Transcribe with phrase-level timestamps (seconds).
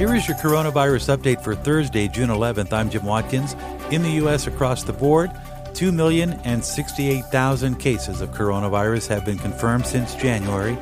[0.00, 2.72] Here is your coronavirus update for Thursday, June 11th.
[2.72, 3.54] I'm Jim Watkins.
[3.90, 4.46] In the U.S.
[4.46, 5.28] across the board,
[5.74, 10.78] 2,068,000 cases of coronavirus have been confirmed since January.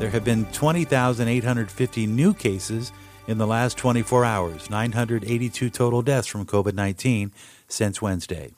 [0.00, 2.90] There have been 20,850 new cases
[3.28, 7.32] in the last 24 hours, 982 total deaths from COVID 19
[7.68, 8.50] since Wednesday.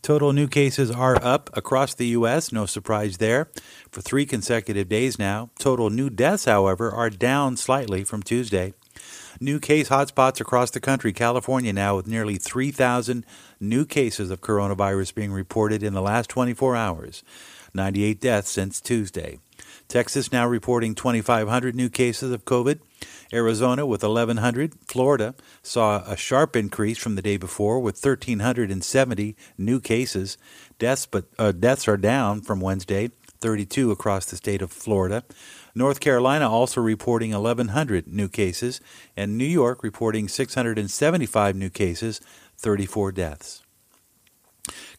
[0.00, 3.50] Total new cases are up across the U.S., no surprise there,
[3.90, 5.50] for three consecutive days now.
[5.58, 8.72] Total new deaths, however, are down slightly from Tuesday.
[9.40, 11.12] New case hotspots across the country.
[11.12, 13.24] California now with nearly 3,000
[13.58, 17.22] new cases of coronavirus being reported in the last 24 hours.
[17.74, 19.38] 98 deaths since Tuesday.
[19.88, 22.80] Texas now reporting 2,500 new cases of COVID.
[23.32, 24.74] Arizona with 1,100.
[24.86, 30.38] Florida saw a sharp increase from the day before with 1,370 new cases.
[30.78, 35.24] Deaths, but uh, deaths are down from Wednesday, 32 across the state of Florida.
[35.74, 38.80] North Carolina also reporting 1,100 new cases,
[39.16, 42.20] and New York reporting 675 new cases,
[42.56, 43.62] 34 deaths.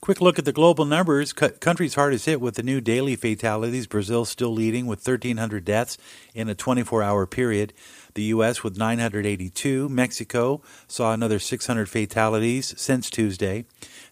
[0.02, 1.32] Quick look at the global numbers.
[1.34, 3.88] Countries hardest hit with the new daily fatalities.
[3.88, 5.98] Brazil still leading with 1,300 deaths
[6.34, 7.74] in a 24 hour period.
[8.16, 8.64] The U.S.
[8.64, 9.88] with 982.
[9.90, 13.66] Mexico saw another 600 fatalities since Tuesday.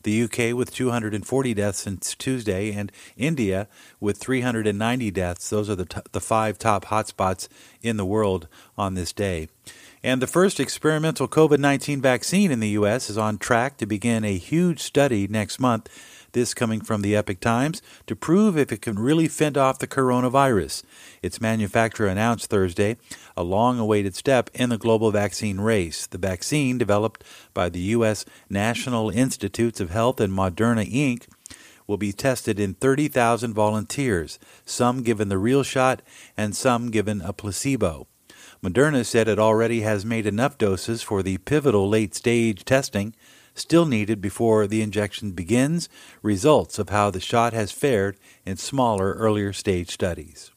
[0.03, 2.71] The UK with 240 deaths since Tuesday.
[2.71, 3.67] And India
[3.99, 5.49] with 390 deaths.
[5.49, 7.47] Those are the, t- the five top hotspots
[7.81, 8.47] in the world
[8.77, 9.49] on this day.
[10.01, 13.09] And the first experimental COVID 19 vaccine in the U.S.
[13.09, 15.89] is on track to begin a huge study next month.
[16.31, 19.87] This coming from the Epoch Times to prove if it can really fend off the
[19.87, 20.83] coronavirus.
[21.21, 22.95] Its manufacturer announced Thursday
[23.35, 26.07] a long awaited step in the global vaccine race.
[26.07, 28.23] The vaccine, developed by the U.S.
[28.49, 31.27] National Institutes of Health and Moderna Inc.,
[31.87, 36.01] will be tested in 30,000 volunteers, some given the real shot
[36.37, 38.07] and some given a placebo.
[38.61, 43.15] Moderna said it already has made enough doses for the pivotal late stage testing
[43.53, 45.87] still needed before the injection begins,
[46.21, 50.51] results of how the shot has fared in smaller, earlier stage studies.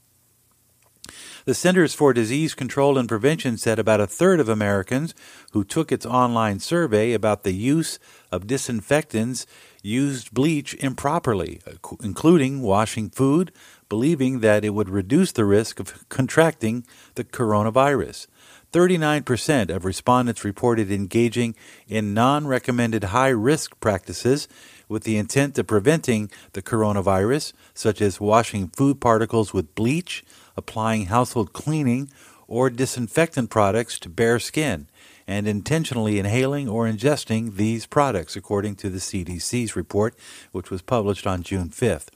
[1.45, 5.13] The Centers for Disease Control and Prevention said about a third of Americans
[5.51, 7.99] who took its online survey about the use
[8.31, 9.45] of disinfectants
[9.83, 11.61] used bleach improperly,
[12.01, 13.51] including washing food,
[13.89, 16.87] believing that it would reduce the risk of contracting
[17.17, 18.29] the coronavirus.
[18.73, 21.57] 39% of respondents reported engaging
[21.89, 24.47] in non recommended high risk practices
[24.89, 30.23] with the intent of preventing the coronavirus, such as washing food particles with bleach,
[30.57, 32.11] applying household cleaning
[32.47, 34.87] or disinfectant products to bare skin,
[35.27, 40.15] and intentionally inhaling or ingesting these products, according to the CDC's report,
[40.51, 42.09] which was published on June 5th.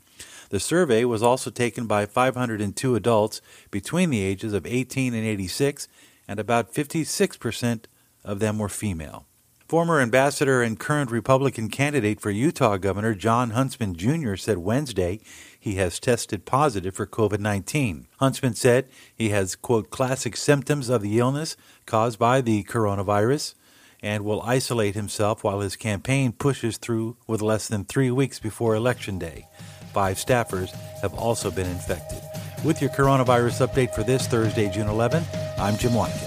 [0.51, 5.89] The survey was also taken by 502 adults between the ages of 18 and 86,
[6.29, 7.85] and about 56%
[8.25, 9.27] of them were female.
[9.69, 14.37] Former ambassador and current Republican candidate for Utah Governor Jon Huntsman Jr.
[14.37, 15.21] said Wednesday
[15.66, 18.06] he has tested positive for COVID 19.
[18.21, 21.56] Huntsman said he has, quote, classic symptoms of the illness
[21.87, 23.54] caused by the coronavirus
[24.00, 28.76] and will isolate himself while his campaign pushes through with less than three weeks before
[28.76, 29.49] Election Day.
[29.93, 32.21] Five staffers have also been infected.
[32.65, 35.25] With your coronavirus update for this Thursday, June 11,
[35.59, 36.25] I'm Jim Watkins.